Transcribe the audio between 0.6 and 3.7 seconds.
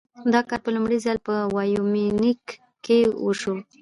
په لومړي ځل په وایومینګ کې وشو.